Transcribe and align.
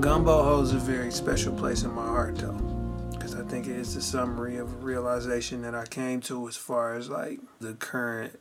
Gumbo 0.00 0.44
holds 0.44 0.72
a 0.72 0.78
very 0.78 1.10
special 1.10 1.52
place 1.52 1.82
in 1.82 1.92
my 1.92 2.06
heart, 2.06 2.36
though, 2.36 2.52
because 3.10 3.34
I 3.34 3.42
think 3.42 3.66
it 3.66 3.76
is 3.76 3.96
the 3.96 4.00
summary 4.00 4.56
of 4.56 4.72
a 4.72 4.76
realization 4.76 5.62
that 5.62 5.74
I 5.74 5.86
came 5.86 6.20
to 6.22 6.46
as 6.46 6.56
far 6.56 6.94
as 6.94 7.10
like 7.10 7.40
the 7.60 7.74
current 7.74 8.38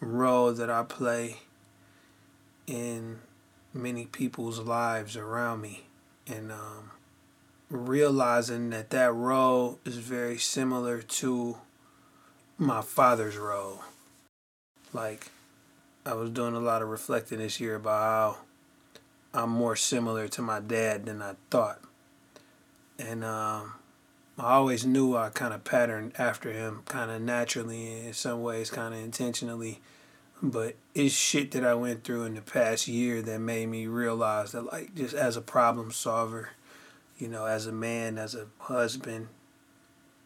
role 0.00 0.52
that 0.54 0.70
I 0.70 0.82
play 0.84 1.36
in 2.66 3.18
many 3.74 4.06
people's 4.06 4.60
lives 4.60 5.14
around 5.16 5.60
me, 5.60 5.84
and 6.26 6.50
um, 6.50 6.92
realizing 7.68 8.70
that 8.70 8.90
that 8.90 9.12
role 9.12 9.78
is 9.84 9.96
very 9.96 10.38
similar 10.38 11.02
to 11.02 11.58
my 12.56 12.80
father's 12.80 13.36
role. 13.36 13.82
Like, 14.94 15.30
I 16.06 16.14
was 16.14 16.30
doing 16.30 16.54
a 16.54 16.60
lot 16.60 16.82
of 16.82 16.88
reflecting 16.88 17.38
this 17.38 17.60
year 17.60 17.74
about 17.74 18.00
how 18.00 18.38
I'm 19.34 19.50
more 19.50 19.76
similar 19.76 20.28
to 20.28 20.42
my 20.42 20.60
dad 20.60 21.06
than 21.06 21.22
I 21.22 21.34
thought. 21.50 21.80
And 22.98 23.24
um, 23.24 23.74
I 24.38 24.52
always 24.52 24.84
knew 24.84 25.16
I 25.16 25.30
kind 25.30 25.54
of 25.54 25.64
patterned 25.64 26.12
after 26.18 26.52
him, 26.52 26.82
kind 26.86 27.10
of 27.10 27.22
naturally, 27.22 28.06
in 28.06 28.12
some 28.12 28.42
ways, 28.42 28.70
kind 28.70 28.94
of 28.94 29.00
intentionally. 29.00 29.80
But 30.42 30.74
it's 30.94 31.14
shit 31.14 31.52
that 31.52 31.64
I 31.64 31.74
went 31.74 32.04
through 32.04 32.24
in 32.24 32.34
the 32.34 32.42
past 32.42 32.88
year 32.88 33.22
that 33.22 33.38
made 33.38 33.68
me 33.68 33.86
realize 33.86 34.52
that, 34.52 34.62
like, 34.72 34.94
just 34.94 35.14
as 35.14 35.36
a 35.36 35.40
problem 35.40 35.92
solver, 35.92 36.50
you 37.18 37.28
know, 37.28 37.46
as 37.46 37.66
a 37.66 37.72
man, 37.72 38.18
as 38.18 38.34
a 38.34 38.48
husband, 38.58 39.28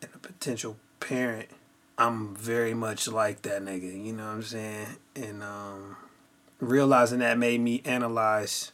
and 0.01 0.11
a 0.15 0.19
potential 0.19 0.77
parent, 1.01 1.49
I'm 1.99 2.35
very 2.35 2.75
much 2.75 3.09
like 3.09 3.43
that 3.43 3.63
nigga, 3.63 4.05
you 4.05 4.13
know 4.13 4.25
what 4.27 4.33
I'm 4.33 4.43
saying? 4.43 4.87
And 5.15 5.43
um, 5.43 5.97
realizing 6.61 7.21
that 7.21 7.39
made 7.39 7.61
me 7.61 7.83
analyze 7.85 8.73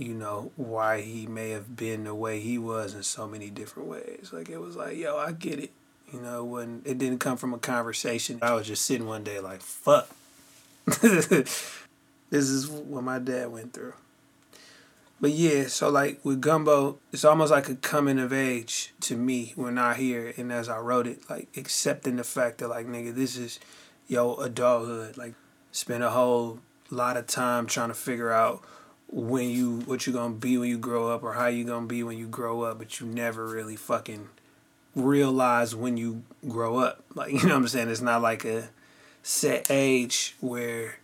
you 0.00 0.14
know, 0.14 0.50
why 0.56 1.02
he 1.02 1.26
may 1.26 1.50
have 1.50 1.76
been 1.76 2.04
the 2.04 2.14
way 2.14 2.40
he 2.40 2.56
was 2.56 2.94
in 2.94 3.02
so 3.02 3.28
many 3.28 3.50
different 3.50 3.86
ways. 3.86 4.30
Like 4.32 4.48
it 4.48 4.58
was 4.58 4.74
like, 4.74 4.96
yo, 4.96 5.18
I 5.18 5.32
get 5.32 5.58
it. 5.58 5.72
You 6.10 6.22
know, 6.22 6.42
when 6.42 6.80
it 6.86 6.96
didn't 6.96 7.18
come 7.18 7.36
from 7.36 7.52
a 7.52 7.58
conversation. 7.58 8.38
I 8.40 8.54
was 8.54 8.66
just 8.66 8.86
sitting 8.86 9.06
one 9.06 9.24
day 9.24 9.40
like, 9.40 9.60
fuck. 9.60 10.08
this 10.86 11.84
is 12.30 12.66
what 12.66 13.04
my 13.04 13.18
dad 13.18 13.52
went 13.52 13.74
through. 13.74 13.92
But 15.20 15.32
yeah, 15.32 15.66
so 15.66 15.90
like 15.90 16.24
with 16.24 16.40
Gumbo, 16.40 16.98
it's 17.12 17.26
almost 17.26 17.52
like 17.52 17.68
a 17.68 17.74
coming 17.74 18.18
of 18.18 18.32
age 18.32 18.94
to 19.02 19.16
me 19.16 19.52
when 19.54 19.76
I 19.76 19.92
hear 19.92 20.32
and 20.38 20.50
as 20.50 20.70
I 20.70 20.78
wrote 20.78 21.06
it, 21.06 21.28
like 21.28 21.48
accepting 21.58 22.16
the 22.16 22.24
fact 22.24 22.58
that 22.58 22.68
like 22.68 22.86
nigga, 22.86 23.14
this 23.14 23.36
is 23.36 23.60
yo 24.08 24.36
adulthood. 24.36 25.18
Like 25.18 25.34
spend 25.72 26.02
a 26.02 26.10
whole 26.10 26.60
lot 26.88 27.18
of 27.18 27.26
time 27.26 27.66
trying 27.66 27.88
to 27.88 27.94
figure 27.94 28.32
out 28.32 28.64
when 29.12 29.50
you 29.50 29.80
what 29.86 30.06
you're 30.06 30.14
gonna 30.14 30.34
be 30.34 30.56
when 30.56 30.68
you 30.68 30.78
grow 30.78 31.08
up 31.08 31.22
or 31.22 31.34
how 31.34 31.46
you 31.46 31.64
gonna 31.64 31.86
be 31.86 32.02
when 32.02 32.16
you 32.16 32.26
grow 32.26 32.62
up, 32.62 32.78
but 32.78 33.00
you 33.00 33.06
never 33.06 33.46
really 33.46 33.76
fucking 33.76 34.28
realize 34.94 35.74
when 35.74 35.96
you 35.96 36.22
grow 36.48 36.78
up. 36.78 37.04
Like 37.14 37.32
you 37.32 37.40
know 37.40 37.54
what 37.54 37.62
I'm 37.62 37.68
saying? 37.68 37.88
It's 37.88 38.00
not 38.00 38.22
like 38.22 38.44
a 38.44 38.70
set 39.22 39.68
age 39.68 40.36
where 40.40 40.98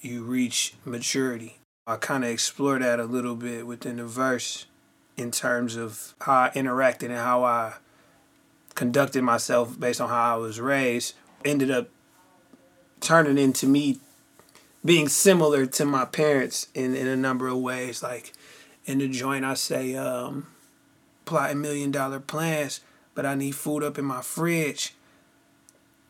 you 0.00 0.24
reach 0.24 0.74
maturity. 0.84 1.58
I 1.86 1.96
kind 1.96 2.24
of 2.24 2.30
explore 2.30 2.80
that 2.80 2.98
a 2.98 3.04
little 3.04 3.36
bit 3.36 3.64
within 3.64 3.98
the 3.98 4.06
verse 4.06 4.66
in 5.16 5.30
terms 5.30 5.76
of 5.76 6.14
how 6.22 6.34
I 6.34 6.50
interacted 6.50 7.04
and 7.04 7.18
how 7.18 7.44
I 7.44 7.74
conducted 8.74 9.22
myself 9.22 9.78
based 9.78 10.00
on 10.00 10.08
how 10.08 10.34
I 10.34 10.36
was 10.36 10.60
raised. 10.60 11.14
Ended 11.44 11.70
up 11.70 11.88
turning 13.00 13.38
into 13.38 13.68
me 13.68 14.00
being 14.86 15.08
similar 15.08 15.66
to 15.66 15.84
my 15.84 16.04
parents 16.04 16.68
in, 16.74 16.94
in 16.94 17.06
a 17.08 17.16
number 17.16 17.48
of 17.48 17.58
ways. 17.58 18.02
Like 18.02 18.32
in 18.86 18.98
the 18.98 19.08
joint, 19.08 19.44
I 19.44 19.54
say, 19.54 19.96
um, 19.96 20.46
plotting 21.24 21.60
million 21.60 21.90
dollar 21.90 22.20
plans, 22.20 22.80
but 23.14 23.26
I 23.26 23.34
need 23.34 23.56
food 23.56 23.82
up 23.82 23.98
in 23.98 24.04
my 24.04 24.22
fridge. 24.22 24.94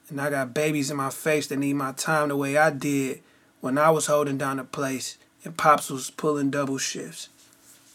And 0.09 0.20
I 0.20 0.31
got 0.31 0.54
babies 0.54 0.91
in 0.91 0.97
my 0.97 1.10
face 1.10 1.48
that 1.48 1.56
need 1.56 1.72
my 1.72 1.92
time 1.92 2.28
the 2.28 2.36
way 2.36 2.56
I 2.56 2.70
did 2.70 3.22
when 3.60 3.78
I 3.78 3.91
was 3.91 4.06
holding 4.06 4.38
down 4.38 4.59
the 4.59 4.65
place 4.65 5.19
and 5.42 5.56
Pops 5.56 5.91
was 5.91 6.10
pulling 6.10 6.50
double 6.50 6.78
shifts. 6.78 7.28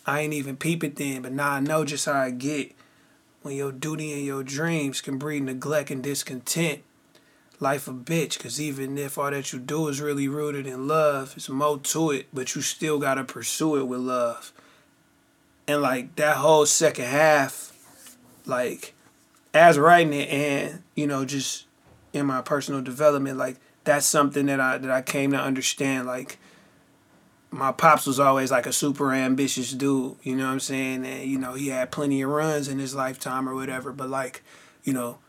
I 0.06 0.22
ain't 0.22 0.34
even 0.34 0.58
peep 0.58 0.84
it 0.84 0.96
then, 0.96 1.22
but 1.22 1.31
now 1.31 1.52
I 1.52 1.59
know 1.59 1.86
just 1.86 2.06
how 2.06 2.14
I 2.14 2.31
get 2.31 2.74
when 3.44 3.56
your 3.56 3.72
duty 3.72 4.14
and 4.14 4.25
your 4.25 4.44
dreams 4.44 5.00
can 5.00 5.18
breed 5.18 5.44
neglect 5.44 5.91
and 5.91 6.03
discontent 6.03 6.81
life 7.62 7.88
a 7.88 7.94
bitch 7.94 8.38
because 8.38 8.60
even 8.60 8.98
if 8.98 9.18
all 9.18 9.30
that 9.30 9.54
you 9.54 9.60
do 9.60 9.88
is 9.88 10.02
really 10.02 10.28
rooted 10.28 10.66
in 10.66 10.88
love 10.88 11.34
it's 11.38 11.48
more 11.48 11.78
to 11.78 12.10
it 12.10 12.28
but 12.34 12.56
you 12.56 12.62
still 12.62 13.00
gotta 13.00 13.24
pursue 13.24 13.78
it 13.78 13.84
with 13.84 14.00
love. 14.00 14.52
And 15.68 15.82
like 15.82 16.16
that 16.16 16.38
whole 16.38 16.66
second 16.66 17.06
half 17.06 18.18
like 18.46 18.94
as 19.54 19.78
writing 19.78 20.14
it 20.14 20.30
and 20.30 20.84
you 20.96 21.06
know 21.06 21.24
just 21.24 21.68
in 22.14 22.26
my 22.26 22.42
personal 22.42 22.82
development 22.82 23.38
like 23.38 23.58
that's 23.84 24.08
something 24.08 24.48
that 24.48 24.60
i 24.60 24.78
that 24.80 24.90
i 24.92 25.02
came 25.02 25.32
to 25.32 25.40
understand 25.40 26.08
like 26.08 26.40
my 27.52 27.72
pops 27.72 28.08
was 28.08 28.20
always 28.20 28.50
like 28.50 28.66
a 28.66 28.74
super 28.74 29.14
ambitious 29.14 29.72
dude 29.72 30.16
you 30.24 30.36
know 30.36 30.46
what 30.46 30.54
i'm 30.54 30.60
saying? 30.60 31.06
And 31.06 31.30
you 31.30 31.38
know 31.38 31.54
he 31.54 31.68
had 31.68 31.92
plenty 31.92 32.24
of 32.24 32.32
runs 32.32 32.68
in 32.68 32.80
his 32.80 32.96
lifetime 32.96 33.48
or 33.48 33.54
whatever 33.54 33.92
but 33.92 34.10
like 34.10 34.42
you 34.84 34.94
know 34.94 35.20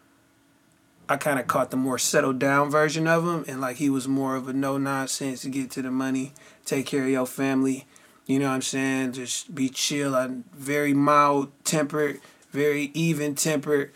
I 1.09 1.17
kind 1.17 1.39
of 1.39 1.47
caught 1.47 1.71
the 1.71 1.77
more 1.77 1.99
settled 1.99 2.39
down 2.39 2.71
version 2.71 3.07
of 3.07 3.25
him, 3.25 3.45
and 3.49 3.61
like 3.61 3.77
he 3.77 3.91
was 3.91 4.09
more 4.09 4.37
of 4.37 4.49
a 4.49 4.53
no 4.53 4.79
nonsense 4.79 5.43
to 5.43 5.49
get 5.49 5.71
to 5.73 5.83
the 5.83 5.91
money, 5.91 6.33
take 6.65 6.87
care 6.87 7.05
of 7.05 7.11
your 7.11 7.27
family. 7.27 7.87
You 8.27 8.39
know 8.39 8.49
what 8.49 8.55
I'm 8.55 8.63
saying? 8.63 9.13
Just 9.13 9.55
be 9.55 9.69
chill. 9.69 10.15
I'm 10.15 10.45
very 10.55 10.95
mild 10.95 11.51
tempered, 11.65 12.21
very 12.51 12.91
even 12.95 13.35
tempered, 13.35 13.93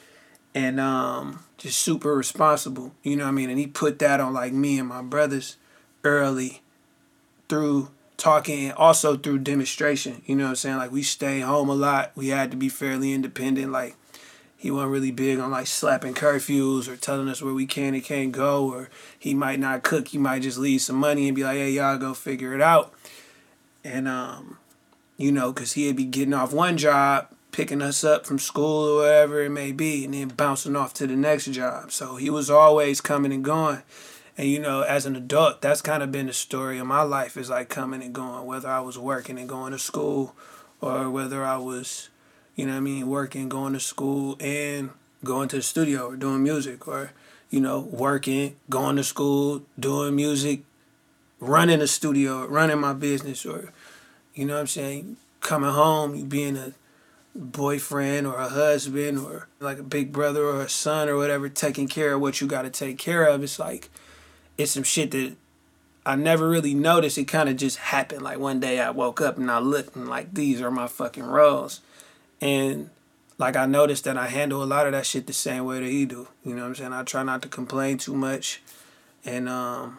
and 0.54 0.80
um, 0.80 1.44
just 1.58 1.78
super 1.80 2.14
responsible. 2.14 2.92
You 3.02 3.16
know 3.16 3.24
what 3.24 3.30
I 3.30 3.32
mean? 3.32 3.50
And 3.50 3.58
he 3.58 3.66
put 3.66 3.98
that 4.00 4.20
on 4.20 4.32
like 4.32 4.52
me 4.52 4.78
and 4.78 4.88
my 4.88 5.02
brothers 5.02 5.56
early 6.04 6.60
through 7.48 7.90
talking 8.16 8.66
and 8.66 8.72
also 8.74 9.16
through 9.16 9.38
demonstration. 9.38 10.22
You 10.26 10.36
know 10.36 10.44
what 10.44 10.50
I'm 10.50 10.56
saying? 10.56 10.76
Like 10.76 10.92
we 10.92 11.02
stay 11.02 11.40
home 11.40 11.68
a 11.68 11.74
lot. 11.74 12.12
We 12.14 12.28
had 12.28 12.50
to 12.50 12.56
be 12.56 12.68
fairly 12.68 13.12
independent. 13.12 13.70
Like 13.70 13.96
he 14.56 14.70
wasn't 14.70 14.92
really 14.92 15.10
big 15.10 15.38
on 15.38 15.50
like 15.50 15.66
slapping 15.66 16.14
curfews 16.14 16.88
or 16.88 16.96
telling 16.96 17.28
us 17.28 17.42
where 17.42 17.54
we 17.54 17.66
can 17.66 17.94
and 17.94 18.04
can't 18.04 18.32
go 18.32 18.72
or 18.72 18.88
he 19.18 19.34
might 19.34 19.60
not 19.60 19.82
cook 19.82 20.08
he 20.08 20.18
might 20.18 20.42
just 20.42 20.58
leave 20.58 20.80
some 20.80 20.96
money 20.96 21.28
and 21.28 21.36
be 21.36 21.44
like 21.44 21.56
hey 21.56 21.70
y'all 21.70 21.98
go 21.98 22.14
figure 22.14 22.54
it 22.54 22.60
out. 22.60 22.92
And 23.84 24.08
um 24.08 24.58
you 25.16 25.30
know 25.30 25.52
because 25.52 25.72
he'd 25.72 25.96
be 25.96 26.04
getting 26.04 26.34
off 26.34 26.52
one 26.52 26.76
job 26.76 27.28
picking 27.52 27.82
us 27.82 28.04
up 28.04 28.26
from 28.26 28.38
school 28.38 28.98
or 28.98 29.02
wherever 29.02 29.42
it 29.42 29.50
may 29.50 29.72
be 29.72 30.04
and 30.04 30.14
then 30.14 30.28
bouncing 30.28 30.76
off 30.76 30.92
to 30.92 31.06
the 31.06 31.16
next 31.16 31.46
job. 31.46 31.90
So 31.90 32.16
he 32.16 32.28
was 32.28 32.50
always 32.50 33.00
coming 33.00 33.32
and 33.32 33.44
going. 33.44 33.82
And 34.38 34.48
you 34.48 34.58
know 34.58 34.82
as 34.82 35.06
an 35.06 35.16
adult 35.16 35.60
that's 35.60 35.82
kind 35.82 36.02
of 36.02 36.12
been 36.12 36.26
the 36.26 36.32
story 36.32 36.78
of 36.78 36.86
my 36.86 37.02
life 37.02 37.36
is 37.36 37.50
like 37.50 37.68
coming 37.68 38.02
and 38.02 38.14
going 38.14 38.46
whether 38.46 38.68
i 38.68 38.80
was 38.80 38.98
working 38.98 39.38
and 39.38 39.48
going 39.48 39.72
to 39.72 39.78
school 39.78 40.34
or 40.82 41.08
whether 41.08 41.42
i 41.42 41.56
was 41.56 42.10
you 42.56 42.66
know 42.66 42.72
what 42.72 42.78
I 42.78 42.80
mean, 42.80 43.06
working, 43.06 43.48
going 43.48 43.74
to 43.74 43.80
school, 43.80 44.36
and 44.40 44.90
going 45.22 45.48
to 45.50 45.56
the 45.56 45.62
studio 45.62 46.08
or 46.08 46.16
doing 46.16 46.42
music, 46.42 46.88
or, 46.88 47.12
you 47.50 47.60
know, 47.60 47.78
working, 47.78 48.56
going 48.68 48.96
to 48.96 49.04
school, 49.04 49.62
doing 49.78 50.16
music, 50.16 50.62
running 51.38 51.80
a 51.80 51.86
studio, 51.86 52.46
running 52.46 52.80
my 52.80 52.94
business, 52.94 53.46
or, 53.46 53.72
you 54.34 54.44
know 54.44 54.54
what 54.54 54.60
I'm 54.60 54.66
saying, 54.66 55.16
coming 55.40 55.70
home, 55.70 56.14
you 56.14 56.24
being 56.24 56.56
a 56.56 56.72
boyfriend 57.34 58.26
or 58.26 58.36
a 58.38 58.48
husband 58.48 59.18
or 59.18 59.48
like 59.60 59.78
a 59.78 59.82
big 59.82 60.12
brother 60.12 60.44
or 60.44 60.62
a 60.62 60.68
son 60.68 61.08
or 61.08 61.16
whatever, 61.16 61.48
taking 61.48 61.86
care 61.86 62.14
of 62.14 62.20
what 62.20 62.40
you 62.40 62.46
got 62.46 62.62
to 62.62 62.70
take 62.70 62.98
care 62.98 63.24
of. 63.24 63.42
It's 63.42 63.58
like, 63.58 63.90
it's 64.56 64.72
some 64.72 64.82
shit 64.82 65.10
that 65.10 65.36
I 66.06 66.16
never 66.16 66.48
really 66.48 66.72
noticed. 66.72 67.18
It 67.18 67.26
kind 67.26 67.48
of 67.48 67.56
just 67.56 67.76
happened. 67.78 68.22
Like 68.22 68.38
one 68.38 68.60
day 68.60 68.80
I 68.80 68.90
woke 68.90 69.20
up 69.20 69.36
and 69.36 69.50
I 69.50 69.58
looked 69.58 69.96
and 69.96 70.08
like, 70.08 70.32
these 70.32 70.62
are 70.62 70.70
my 70.70 70.86
fucking 70.86 71.24
roles. 71.24 71.80
And 72.40 72.90
like 73.38 73.56
I 73.56 73.66
noticed 73.66 74.04
that 74.04 74.16
I 74.16 74.28
handle 74.28 74.62
a 74.62 74.64
lot 74.64 74.86
of 74.86 74.92
that 74.92 75.06
shit 75.06 75.26
the 75.26 75.32
same 75.32 75.64
way 75.64 75.80
that 75.80 75.88
he 75.88 76.04
do. 76.04 76.28
You 76.44 76.54
know 76.54 76.62
what 76.62 76.68
I'm 76.68 76.74
saying? 76.74 76.92
I 76.92 77.02
try 77.02 77.22
not 77.22 77.42
to 77.42 77.48
complain 77.48 77.98
too 77.98 78.14
much. 78.14 78.62
And 79.24 79.48
um 79.48 79.98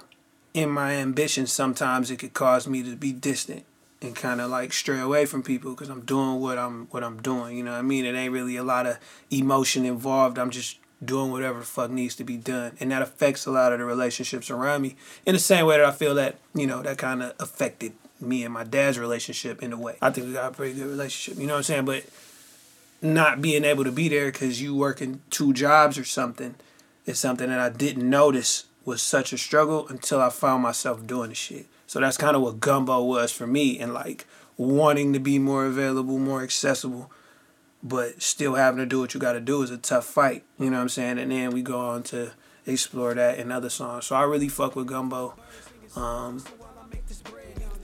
in 0.53 0.69
my 0.69 0.93
ambition 0.93 1.45
sometimes 1.45 2.09
it 2.09 2.17
could 2.17 2.33
cause 2.33 2.67
me 2.67 2.81
to 2.83 2.95
be 2.95 3.11
distant 3.11 3.63
and 4.01 4.15
kind 4.15 4.41
of 4.41 4.49
like 4.49 4.73
stray 4.73 4.99
away 4.99 5.25
from 5.25 5.43
people 5.43 5.71
because 5.71 5.89
I'm 5.89 6.01
doing 6.01 6.39
what 6.39 6.57
I'm 6.57 6.87
what 6.87 7.03
I'm 7.03 7.21
doing. 7.21 7.57
You 7.57 7.63
know 7.63 7.71
what 7.71 7.79
I 7.79 7.83
mean? 7.83 8.05
It 8.05 8.15
ain't 8.15 8.33
really 8.33 8.55
a 8.55 8.63
lot 8.63 8.85
of 8.85 8.97
emotion 9.29 9.85
involved. 9.85 10.37
I'm 10.37 10.51
just 10.51 10.79
doing 11.03 11.31
whatever 11.31 11.59
the 11.59 11.65
fuck 11.65 11.91
needs 11.91 12.15
to 12.15 12.23
be 12.23 12.37
done, 12.37 12.75
and 12.79 12.91
that 12.91 13.03
affects 13.03 13.45
a 13.45 13.51
lot 13.51 13.71
of 13.71 13.77
the 13.77 13.85
relationships 13.85 14.49
around 14.49 14.81
me. 14.81 14.95
In 15.27 15.33
the 15.33 15.39
same 15.39 15.67
way 15.67 15.77
that 15.77 15.85
I 15.85 15.91
feel 15.91 16.15
that 16.15 16.37
you 16.55 16.67
know 16.67 16.81
that 16.81 16.97
kind 16.97 17.21
of 17.21 17.33
affected 17.39 17.93
me 18.19 18.43
and 18.43 18.53
my 18.53 18.63
dad's 18.63 18.97
relationship 18.97 19.61
in 19.61 19.73
a 19.73 19.77
way. 19.77 19.95
I 20.01 20.09
think 20.09 20.27
we 20.27 20.33
got 20.33 20.51
a 20.51 20.55
pretty 20.55 20.73
good 20.73 20.87
relationship. 20.87 21.39
You 21.39 21.47
know 21.47 21.53
what 21.53 21.59
I'm 21.59 21.63
saying? 21.63 21.85
But 21.85 22.03
not 23.01 23.41
being 23.41 23.63
able 23.63 23.83
to 23.83 23.91
be 23.91 24.09
there 24.09 24.31
because 24.31 24.61
you 24.61 24.75
working 24.75 25.21
two 25.29 25.53
jobs 25.53 25.97
or 25.97 26.03
something 26.03 26.55
is 27.05 27.19
something 27.19 27.49
that 27.49 27.59
I 27.59 27.69
didn't 27.69 28.09
notice 28.09 28.65
was 28.85 29.01
such 29.01 29.33
a 29.33 29.37
struggle 29.37 29.87
until 29.87 30.21
I 30.21 30.29
found 30.29 30.63
myself 30.63 31.05
doing 31.05 31.29
the 31.29 31.35
shit. 31.35 31.67
So 31.87 31.99
that's 31.99 32.17
kind 32.17 32.35
of 32.35 32.41
what 32.41 32.59
gumbo 32.59 33.03
was 33.03 33.31
for 33.31 33.47
me 33.47 33.79
and 33.79 33.93
like 33.93 34.25
wanting 34.57 35.13
to 35.13 35.19
be 35.19 35.39
more 35.39 35.65
available, 35.65 36.17
more 36.17 36.43
accessible, 36.43 37.11
but 37.83 38.21
still 38.21 38.55
having 38.55 38.79
to 38.79 38.85
do 38.85 38.99
what 38.99 39.13
you 39.13 39.19
got 39.19 39.33
to 39.33 39.39
do 39.39 39.61
is 39.61 39.71
a 39.71 39.77
tough 39.77 40.05
fight. 40.05 40.43
You 40.59 40.69
know 40.69 40.77
what 40.77 40.83
I'm 40.83 40.89
saying? 40.89 41.19
And 41.19 41.31
then 41.31 41.51
we 41.51 41.61
go 41.61 41.79
on 41.79 42.03
to 42.03 42.31
explore 42.65 43.13
that 43.13 43.39
in 43.39 43.51
other 43.51 43.69
songs. 43.69 44.05
So 44.05 44.15
I 44.15 44.23
really 44.23 44.49
fuck 44.49 44.75
with 44.75 44.87
Gumbo. 44.87 45.35
Um, 45.95 46.43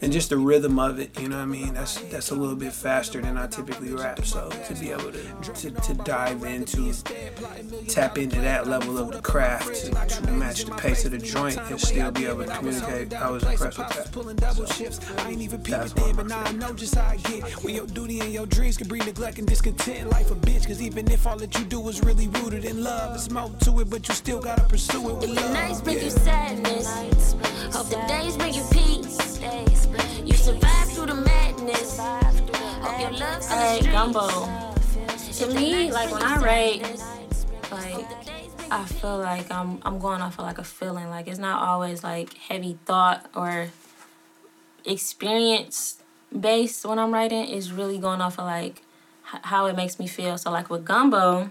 and 0.03 0.11
just 0.11 0.29
the 0.29 0.37
rhythm 0.37 0.79
of 0.79 0.99
it, 0.99 1.17
you 1.17 1.29
know 1.29 1.37
what 1.37 1.43
I 1.43 1.45
mean? 1.45 1.73
That's 1.73 2.01
that's 2.11 2.31
a 2.31 2.35
little 2.35 2.57
bit 2.57 2.73
faster 2.73 3.21
than 3.21 3.37
I 3.37 3.47
typically 3.47 3.93
rap. 3.93 4.25
So 4.25 4.49
to 4.49 4.73
be 4.75 4.91
able 4.91 5.13
to 5.13 5.23
to, 5.53 5.71
to 5.71 5.93
dive 5.93 6.43
into, 6.43 6.93
tap 7.87 8.17
into 8.17 8.41
that 8.41 8.67
level 8.67 8.97
of 8.97 9.13
the 9.13 9.21
craft 9.21 9.73
to, 9.75 9.91
to 9.91 10.31
match 10.31 10.65
the 10.65 10.75
pace 10.75 11.05
of 11.05 11.11
the 11.11 11.19
joint 11.19 11.57
and 11.57 11.79
still 11.79 12.11
be 12.11 12.25
able 12.25 12.43
to 12.43 12.53
communicate, 12.53 13.13
I 13.13 13.29
was 13.29 13.43
impressed 13.43 13.77
with 13.77 13.87
that. 14.39 14.53
So, 14.53 15.23
I 15.23 15.29
ain't 15.29 15.41
even 15.41 15.63
that's 15.63 15.93
but 15.93 16.27
now 16.27 16.43
I 16.43 16.51
know 16.51 16.73
just 16.73 16.95
how 16.95 17.07
I 17.07 17.15
get. 17.15 17.63
When 17.63 17.73
your 17.73 17.87
duty 17.87 18.19
and 18.19 18.33
your 18.33 18.45
dreams 18.45 18.77
can 18.77 18.89
bring 18.89 19.05
neglect 19.05 19.39
and 19.39 19.47
discontent, 19.47 20.09
life 20.09 20.31
a 20.31 20.35
bitch. 20.35 20.67
Cause 20.67 20.81
even 20.81 21.09
if 21.11 21.25
all 21.25 21.37
that 21.37 21.57
you 21.57 21.63
do 21.63 21.87
is 21.87 22.03
really 22.03 22.27
rooted 22.27 22.65
in 22.65 22.83
love, 22.83 23.11
there's 23.11 23.31
more 23.31 23.49
to 23.61 23.79
it, 23.79 23.89
but 23.89 24.05
you 24.07 24.13
still 24.13 24.41
gotta 24.41 24.63
pursue 24.63 25.09
it 25.09 25.15
with 25.15 25.29
love. 25.29 25.47
The 25.47 25.53
nights 25.53 25.81
bring 25.81 26.01
you 26.01 26.09
sadness. 26.09 27.35
Hope 27.73 27.87
the 27.87 28.03
days 28.07 28.35
bring 28.35 28.53
you 28.53 28.63
peace. 28.69 29.32
You 30.23 30.33
survive 30.33 30.89
through 30.91 31.07
the 31.07 31.15
madness. 31.15 31.99
Hey, 33.49 33.81
Gumbo. 33.91 34.27
To 35.33 35.47
me, 35.47 35.91
like 35.91 36.11
when 36.11 36.23
I 36.23 36.37
write, 36.37 36.81
like 37.71 38.05
I 38.71 38.85
feel 38.85 39.17
like 39.17 39.51
I'm 39.51 39.79
I'm 39.83 39.99
going 39.99 40.21
off 40.21 40.39
of 40.39 40.45
like 40.45 40.57
a 40.59 40.63
feeling. 40.63 41.09
Like 41.09 41.27
it's 41.27 41.39
not 41.39 41.61
always 41.61 42.03
like 42.03 42.33
heavy 42.35 42.77
thought 42.85 43.29
or 43.35 43.69
experience 44.85 46.01
based 46.37 46.85
when 46.85 46.99
I'm 46.99 47.13
writing. 47.13 47.47
It's 47.47 47.69
really 47.71 47.97
going 47.97 48.21
off 48.21 48.39
of 48.39 48.45
like 48.45 48.81
h- 49.33 49.41
how 49.43 49.65
it 49.67 49.75
makes 49.75 49.99
me 49.99 50.07
feel. 50.07 50.37
So 50.37 50.51
like 50.51 50.69
with 50.69 50.85
Gumbo, 50.85 51.49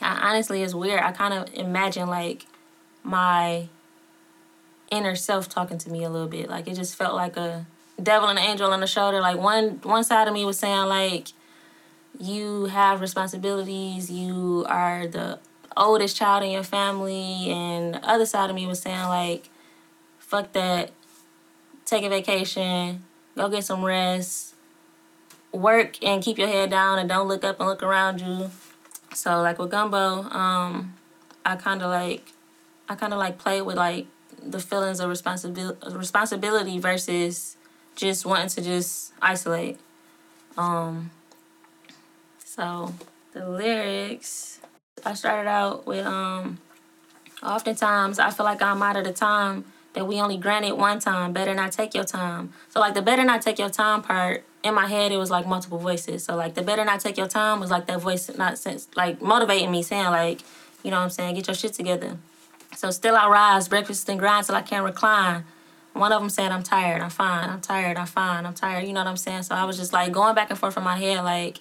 I, 0.00 0.30
honestly, 0.30 0.62
it's 0.62 0.74
weird. 0.74 1.00
I 1.00 1.12
kind 1.12 1.34
of 1.34 1.52
imagine 1.54 2.08
like 2.08 2.46
my 3.02 3.68
inner 4.90 5.14
self 5.14 5.48
talking 5.48 5.78
to 5.78 5.90
me 5.90 6.04
a 6.04 6.10
little 6.10 6.28
bit. 6.28 6.48
Like 6.48 6.68
it 6.68 6.74
just 6.74 6.96
felt 6.96 7.14
like 7.14 7.36
a 7.36 7.66
devil 8.02 8.28
and 8.28 8.38
an 8.38 8.44
angel 8.44 8.72
on 8.72 8.80
the 8.80 8.86
shoulder. 8.86 9.20
Like 9.20 9.38
one 9.38 9.80
one 9.82 10.04
side 10.04 10.28
of 10.28 10.34
me 10.34 10.44
was 10.44 10.58
saying 10.58 10.86
like 10.86 11.28
you 12.18 12.66
have 12.66 13.00
responsibilities, 13.00 14.10
you 14.10 14.64
are 14.68 15.06
the 15.06 15.38
oldest 15.76 16.16
child 16.16 16.42
in 16.42 16.50
your 16.50 16.62
family, 16.62 17.50
and 17.50 17.94
the 17.94 18.08
other 18.08 18.26
side 18.26 18.48
of 18.50 18.56
me 18.56 18.66
was 18.66 18.80
saying 18.80 19.08
like 19.08 19.48
fuck 20.18 20.52
that, 20.52 20.90
take 21.84 22.02
a 22.02 22.08
vacation, 22.08 23.04
go 23.36 23.48
get 23.48 23.64
some 23.64 23.84
rest, 23.84 24.54
work 25.52 26.02
and 26.02 26.22
keep 26.22 26.36
your 26.38 26.48
head 26.48 26.70
down 26.70 26.98
and 26.98 27.08
don't 27.08 27.28
look 27.28 27.44
up 27.44 27.60
and 27.60 27.68
look 27.68 27.82
around 27.82 28.20
you. 28.20 28.50
So 29.14 29.40
like 29.40 29.58
with 29.58 29.70
Gumbo, 29.70 30.22
um, 30.30 30.94
I 31.44 31.56
kind 31.56 31.82
of 31.82 31.90
like 31.90 32.32
I 32.88 32.94
kind 32.94 33.12
of 33.12 33.18
like 33.18 33.38
play 33.38 33.62
with 33.62 33.76
like 33.76 34.06
the 34.50 34.60
feelings 34.60 35.00
of 35.00 35.08
responsibility 35.08 35.76
responsibility 35.96 36.78
versus 36.78 37.56
just 37.94 38.26
wanting 38.26 38.48
to 38.48 38.62
just 38.62 39.12
isolate. 39.20 39.78
Um, 40.56 41.10
so 42.38 42.94
the 43.32 43.48
lyrics, 43.48 44.60
I 45.04 45.14
started 45.14 45.48
out 45.48 45.86
with 45.86 46.06
um, 46.06 46.58
oftentimes 47.42 48.18
I 48.18 48.30
feel 48.30 48.44
like 48.44 48.62
I'm 48.62 48.82
out 48.82 48.96
of 48.96 49.04
the 49.04 49.12
time 49.12 49.64
that 49.92 50.06
we 50.06 50.20
only 50.20 50.36
granted 50.36 50.74
one 50.74 50.98
time. 50.98 51.32
Better 51.32 51.54
not 51.54 51.72
take 51.72 51.94
your 51.94 52.04
time. 52.04 52.52
So 52.68 52.80
like 52.80 52.94
the 52.94 53.02
better 53.02 53.24
not 53.24 53.42
take 53.42 53.58
your 53.58 53.70
time 53.70 54.02
part 54.02 54.44
in 54.62 54.74
my 54.74 54.86
head, 54.86 55.12
it 55.12 55.16
was 55.16 55.30
like 55.30 55.46
multiple 55.46 55.78
voices. 55.78 56.24
So 56.24 56.36
like 56.36 56.54
the 56.54 56.62
better 56.62 56.84
not 56.84 57.00
take 57.00 57.16
your 57.16 57.28
time 57.28 57.60
was 57.60 57.70
like 57.70 57.86
that 57.86 58.00
voice 58.00 58.30
not 58.36 58.58
sense 58.58 58.88
like 58.96 59.22
motivating 59.22 59.70
me, 59.70 59.82
saying 59.82 60.06
like, 60.06 60.40
you 60.82 60.90
know 60.90 60.98
what 60.98 61.04
I'm 61.04 61.10
saying, 61.10 61.34
get 61.34 61.46
your 61.46 61.54
shit 61.54 61.72
together. 61.72 62.18
So 62.76 62.90
still 62.90 63.16
I 63.16 63.26
rise, 63.28 63.68
breakfast 63.68 64.08
and 64.08 64.18
grind 64.18 64.46
till 64.46 64.54
I 64.54 64.62
can't 64.62 64.84
recline. 64.84 65.44
One 65.94 66.12
of 66.12 66.20
them 66.20 66.28
said, 66.28 66.52
I'm 66.52 66.62
tired, 66.62 67.00
I'm 67.00 67.08
fine, 67.08 67.48
I'm 67.48 67.62
tired, 67.62 67.96
I'm 67.96 68.06
fine, 68.06 68.44
I'm 68.44 68.52
tired. 68.52 68.86
You 68.86 68.92
know 68.92 69.00
what 69.00 69.06
I'm 69.06 69.16
saying? 69.16 69.44
So 69.44 69.54
I 69.54 69.64
was 69.64 69.78
just 69.78 69.94
like 69.94 70.12
going 70.12 70.34
back 70.34 70.50
and 70.50 70.58
forth 70.58 70.76
in 70.76 70.82
my 70.82 70.98
head, 70.98 71.24
like 71.24 71.60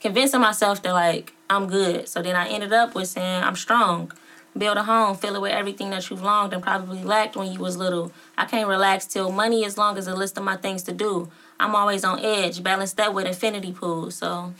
convincing 0.00 0.40
myself 0.40 0.82
that 0.82 0.94
like 0.94 1.34
I'm 1.50 1.66
good. 1.66 2.08
So 2.08 2.22
then 2.22 2.34
I 2.34 2.48
ended 2.48 2.72
up 2.72 2.94
with 2.94 3.08
saying 3.08 3.44
I'm 3.44 3.56
strong. 3.56 4.10
Build 4.56 4.78
a 4.78 4.84
home, 4.84 5.16
fill 5.16 5.34
it 5.34 5.42
with 5.42 5.52
everything 5.52 5.90
that 5.90 6.08
you've 6.08 6.22
longed 6.22 6.52
and 6.52 6.62
probably 6.62 7.02
lacked 7.02 7.36
when 7.36 7.52
you 7.52 7.58
was 7.58 7.76
little. 7.76 8.12
I 8.38 8.46
can't 8.46 8.68
relax 8.68 9.04
till 9.04 9.32
money 9.32 9.64
as 9.66 9.76
long 9.76 9.98
as 9.98 10.06
a 10.06 10.14
list 10.14 10.38
of 10.38 10.44
my 10.44 10.56
things 10.56 10.82
to 10.84 10.92
do. 10.92 11.30
I'm 11.60 11.74
always 11.74 12.04
on 12.04 12.20
edge, 12.20 12.62
balance 12.62 12.92
that 12.94 13.12
with 13.12 13.26
infinity 13.26 13.72
pool. 13.72 14.10
So 14.12 14.54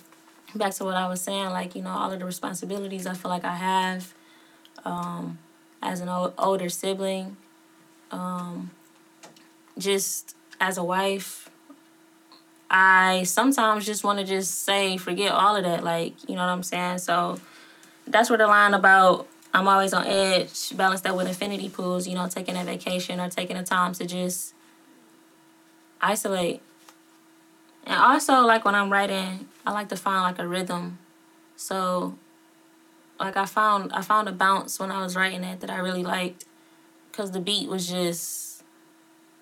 back 0.55 0.75
to 0.75 0.85
what 0.85 0.97
I 0.97 1.09
was 1.09 1.21
saying, 1.21 1.51
like, 1.51 1.75
you 1.75 1.83
know, 1.83 1.91
all 1.91 2.13
of 2.13 2.19
the 2.19 2.27
responsibilities 2.27 3.07
I 3.07 3.15
feel 3.15 3.31
like 3.31 3.45
I 3.45 3.55
have 3.55 4.13
um, 4.85 5.39
as 5.85 6.01
an 6.01 6.09
old, 6.09 6.33
older 6.39 6.69
sibling. 6.69 7.37
Um, 8.11 8.71
just 9.79 10.37
as 10.61 10.79
a 10.79 10.85
wife, 10.85 11.51
I 12.71 13.23
sometimes 13.25 13.87
just 13.87 14.03
want 14.03 14.19
to 14.19 14.25
just 14.25 14.65
say, 14.65 14.97
forget 14.97 15.31
all 15.31 15.55
of 15.55 15.65
that. 15.65 15.85
Like, 15.85 16.29
you 16.29 16.35
know 16.35 16.43
what 16.43 16.51
I'm 16.51 16.63
saying? 16.63 16.99
So 16.99 17.39
that's 18.07 18.29
where 18.31 18.39
the 18.39 18.47
line 18.47 18.75
about 18.75 19.29
I'm 19.55 19.69
always 19.69 19.95
on 19.95 20.05
edge, 20.05 20.77
balance 20.77 21.03
that 21.03 21.17
with 21.17 21.29
infinity 21.29 21.69
pools, 21.69 22.09
you 22.09 22.17
know, 22.17 22.27
taking 22.27 22.57
a 22.57 22.65
vacation 22.65 23.21
or 23.21 23.31
taking 23.31 23.57
a 23.57 23.63
time 23.63 23.93
to 23.95 24.05
just 24.05 24.53
isolate. 26.01 26.61
And 27.87 27.97
also, 27.97 28.41
like 28.41 28.65
when 28.65 28.75
I'm 28.75 28.91
writing, 28.91 29.49
I 29.65 29.71
like 29.71 29.91
to 29.91 29.97
find 29.97 30.23
like 30.23 30.41
a 30.41 30.49
rhythm. 30.49 30.99
So, 31.55 32.19
like 33.19 33.37
I 33.37 33.47
found 33.47 33.93
I 33.93 34.03
found 34.03 34.29
a 34.29 34.33
bounce 34.33 34.79
when 34.79 34.91
I 34.91 35.03
was 35.03 35.17
writing 35.17 35.45
it 35.45 35.61
that 35.61 35.71
I 35.71 35.79
really 35.79 36.03
liked, 36.03 36.45
cause 37.13 37.31
the 37.33 37.41
beat 37.41 37.69
was 37.69 37.89
just 37.89 38.63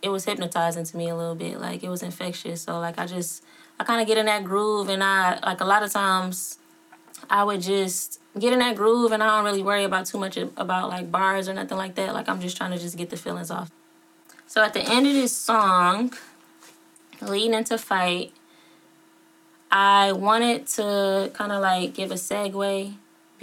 it 0.03 0.09
was 0.09 0.25
hypnotizing 0.25 0.85
to 0.85 0.97
me 0.97 1.09
a 1.09 1.17
little 1.17 1.35
bit. 1.35 1.61
Like 1.61 1.83
it 1.83 1.89
was 1.89 2.03
infectious. 2.03 2.63
So 2.63 2.79
like 2.81 2.99
I 2.99 3.07
just 3.07 3.45
I 3.79 3.85
kind 3.85 4.01
of 4.01 4.07
get 4.07 4.19
in 4.19 4.27
that 4.27 4.45
groove, 4.45 4.89
and 4.89 5.03
I 5.03 5.39
like 5.45 5.61
a 5.61 5.65
lot 5.65 5.83
of 5.83 5.93
times 5.93 6.59
I 7.31 7.45
would 7.45 7.63
just 7.63 8.21
get 8.39 8.53
in 8.53 8.59
that 8.59 8.77
groove, 8.77 9.13
and 9.13 9.23
I 9.23 9.27
don't 9.27 9.45
really 9.45 9.63
worry 9.63 9.85
about 9.85 10.07
too 10.07 10.19
much 10.19 10.37
about 10.37 10.89
like 10.89 11.11
bars 11.11 11.49
or 11.49 11.55
nothing 11.55 11.79
like 11.79 11.95
that. 11.95 12.15
Like 12.15 12.29
I'm 12.29 12.41
just 12.41 12.57
trying 12.57 12.73
to 12.73 12.79
just 12.79 12.97
get 12.97 13.11
the 13.11 13.17
feelings 13.17 13.51
off. 13.51 13.71
So 14.47 14.63
at 14.63 14.75
the 14.75 14.83
end 14.83 15.07
of 15.07 15.15
this 15.15 15.35
song, 15.35 16.13
leading 17.23 17.55
into 17.55 17.79
fight, 17.79 18.33
I 19.71 20.13
wanted 20.13 20.67
to 20.69 21.31
kind 21.33 21.53
of 21.53 21.63
like 21.63 21.95
give 21.95 22.11
a 22.11 22.17
segue 22.17 22.95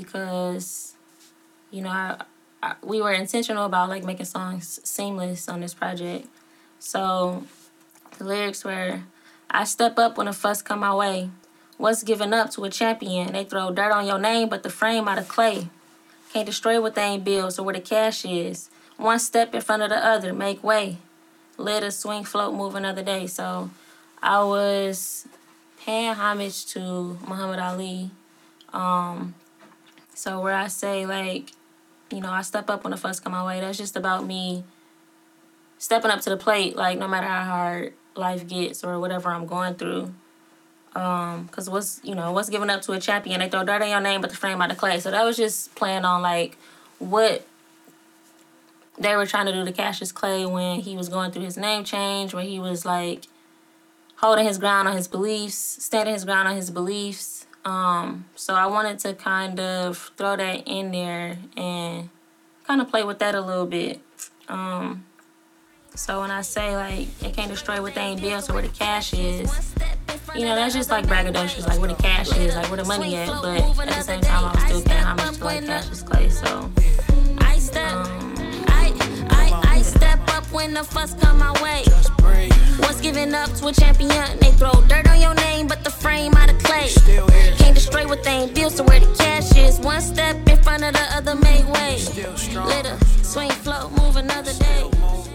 because 0.02 0.94
you 1.72 1.82
know 1.82 1.90
I, 1.90 2.22
I, 2.64 2.76
we 2.84 3.02
were 3.02 3.12
intentional 3.12 3.66
about 3.66 3.90
like 3.90 4.04
making 4.04 4.26
songs 4.26 4.80
seamless 4.84 5.48
on 5.50 5.62
this 5.62 5.74
project 5.74 6.28
so 6.80 7.44
the 8.18 8.24
lyrics 8.24 8.64
were 8.64 9.02
I 9.52 9.64
step 9.64 9.98
up 9.98 10.18
when 10.18 10.28
a 10.28 10.34
fuss 10.34 10.62
come 10.62 10.82
my 10.82 10.94
way. 10.94 11.32
What's 11.78 12.04
given 12.04 12.34
up 12.34 12.52
to 12.52 12.66
a 12.66 12.70
champion? 12.70 13.34
They 13.34 13.44
throw 13.44 13.72
dirt 13.72 13.92
on 13.92 14.06
your 14.06 14.20
name, 14.20 14.48
but 14.48 14.62
the 14.62 14.70
frame 14.70 15.08
out 15.08 15.18
of 15.18 15.28
clay. 15.28 15.70
Can't 16.32 16.46
destroy 16.46 16.80
what 16.80 16.94
they 16.94 17.02
ain't 17.02 17.24
built, 17.24 17.54
so 17.54 17.64
where 17.64 17.74
the 17.74 17.82
cash 17.82 18.26
is. 18.26 18.70
One 18.98 19.18
step 19.18 19.56
in 19.56 19.62
front 19.62 19.82
of 19.82 19.90
the 19.90 20.06
other, 20.06 20.34
make 20.34 20.64
way. 20.64 20.98
Let 21.58 21.84
a 21.84 21.90
swing, 21.90 22.26
float, 22.26 22.54
move 22.54 22.76
another 22.76 23.02
day. 23.02 23.26
So 23.26 23.72
I 24.22 24.44
was 24.44 25.28
paying 25.84 26.14
homage 26.14 26.68
to 26.74 27.18
Muhammad 27.28 27.60
Ali. 27.60 28.12
Um, 28.72 29.34
so 30.20 30.42
where 30.42 30.54
I 30.54 30.68
say 30.68 31.06
like, 31.06 31.54
you 32.12 32.20
know, 32.20 32.30
I 32.30 32.42
step 32.42 32.70
up 32.70 32.84
when 32.84 32.92
the 32.92 32.98
fuss 32.98 33.22
come 33.22 33.32
my 33.32 33.46
way, 33.46 33.62
that's 33.62 33.78
just 33.78 33.96
about 33.96 34.26
me 34.26 34.66
stepping 35.78 36.12
up 36.12 36.20
to 36.22 36.30
the 36.30 36.36
plate, 36.36 36.76
like 36.76 37.00
no 37.00 37.08
matter 37.08 37.26
how 37.26 37.46
hard 37.46 37.94
life 38.16 38.46
gets 38.46 38.84
or 38.84 39.00
whatever 39.00 39.30
I'm 39.30 39.46
going 39.46 39.76
through. 39.76 40.14
Um, 40.94 41.48
cause 41.50 41.70
what's 41.70 42.02
you 42.04 42.16
know 42.16 42.32
what's 42.34 42.50
giving 42.50 42.70
up 42.70 42.82
to 42.82 42.92
a 42.92 43.00
champion? 43.00 43.40
They 43.40 43.48
throw 43.48 43.64
dirt 43.64 43.82
on 43.82 43.90
your 43.90 44.02
name, 44.02 44.20
but 44.20 44.30
the 44.30 44.36
frame 44.36 44.62
out 44.62 44.72
of 44.72 44.78
clay. 44.78 45.00
So 45.00 45.10
that 45.10 45.24
was 45.24 45.38
just 45.38 45.74
playing 45.76 46.04
on 46.04 46.22
like 46.22 46.58
what 46.98 47.48
they 48.98 49.16
were 49.16 49.26
trying 49.26 49.46
to 49.46 49.54
do 49.54 49.64
to 49.64 49.72
Cassius 49.72 50.12
Clay 50.12 50.46
when 50.46 50.82
he 50.82 50.98
was 50.98 51.08
going 51.08 51.32
through 51.32 51.44
his 51.44 51.56
name 51.56 51.86
change, 51.86 52.34
where 52.34 52.44
he 52.44 52.60
was 52.60 52.86
like 52.86 53.28
holding 54.18 54.46
his 54.46 54.58
ground 54.58 54.90
on 54.90 54.98
his 54.98 55.08
beliefs, 55.08 55.56
standing 55.56 56.14
his 56.14 56.26
ground 56.26 56.50
on 56.50 56.58
his 56.58 56.72
beliefs. 56.72 57.46
Um, 57.66 58.26
so 58.36 58.54
I 58.54 58.68
wanted 58.68 59.00
to 59.00 59.14
kind 59.14 59.60
of 59.60 60.12
throw 60.18 60.36
that 60.36 60.64
in 60.66 60.92
there 60.92 61.38
and 61.58 62.10
kind 62.66 62.82
of 62.82 62.90
play 62.90 63.04
with 63.04 63.20
that 63.20 63.36
a 63.36 63.42
little 63.42 63.66
bit. 63.66 64.00
Um, 64.48 65.06
so 65.96 66.22
when 66.22 66.32
I 66.32 66.42
say 66.42 66.76
like 66.76 67.08
it 67.24 67.34
can't 67.36 67.50
destroy 67.52 67.82
what 67.82 67.96
they 67.96 68.02
ain't 68.02 68.22
built, 68.22 68.46
so 68.46 68.54
where 68.54 68.64
the 68.64 68.70
cash 68.70 69.14
is, 69.14 69.52
you 70.36 70.46
know, 70.46 70.56
that's 70.56 70.74
just 70.74 70.90
like 70.90 71.06
braggadocious, 71.06 71.68
like 71.68 71.80
where 71.80 71.90
the 71.90 72.02
cash 72.02 72.36
is, 72.38 72.56
like 72.56 72.68
where 72.68 72.78
the 72.78 72.86
money 72.86 73.16
at. 73.16 73.28
But 73.28 73.88
at 73.88 73.98
the 73.98 74.02
same 74.04 74.22
time, 74.22 74.46
I 74.46 74.54
was 74.54 74.64
still 74.64 74.82
paying 74.84 75.04
homage 75.04 75.38
to 75.38 75.44
like 75.44 75.66
Cassius 75.66 76.04
Clay. 76.04 76.30
So, 76.30 76.48
um, 76.48 78.39
when 80.70 80.76
the 80.76 80.84
fuss 80.84 81.16
come 81.16 81.40
my 81.40 81.52
way. 81.64 81.84
Once 82.80 83.02
giving 83.02 83.34
up 83.34 83.52
to 83.54 83.68
a 83.68 83.74
champion, 83.74 84.38
they 84.40 84.52
throw 84.52 84.72
dirt 84.88 85.08
on 85.10 85.20
your 85.20 85.34
name, 85.34 85.66
but 85.68 85.84
the 85.84 85.90
frame 85.90 86.34
out 86.36 86.50
of 86.52 86.60
clay. 86.60 86.90
Can't 87.58 87.74
destroy 87.74 88.08
what 88.08 88.24
they 88.24 88.44
ain't 88.44 88.54
built, 88.54 88.74
so 88.74 88.84
where 88.84 89.00
the 89.00 89.12
cash 89.16 89.56
is. 89.58 89.80
One 89.80 90.02
step 90.02 90.36
in 90.48 90.62
front 90.62 90.84
of 90.84 90.94
the 90.94 91.06
other, 91.16 91.34
make 91.36 91.68
way. 91.74 91.96
A 91.96 93.24
swing 93.24 93.50
flow, 93.50 93.90
move 93.90 94.16
another 94.16 94.54
day. 94.54 95.29